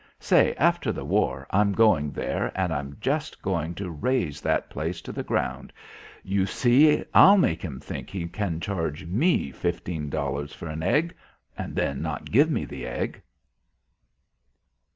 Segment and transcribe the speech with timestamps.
[0.19, 4.99] Say, after the war, I'm going there, and I'm just going to raze that place
[5.01, 5.71] to the ground.
[6.23, 7.05] You see!
[7.13, 11.13] I'll make him think he can charge ME fifteen dollars for an egg....
[11.55, 13.21] And then not give me the egg."